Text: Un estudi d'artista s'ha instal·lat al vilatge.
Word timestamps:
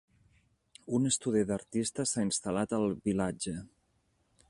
Un 0.99 1.05
estudi 1.09 1.45
d'artista 1.51 2.07
s'ha 2.13 2.25
instal·lat 2.31 2.77
al 2.79 2.91
vilatge. 3.11 3.59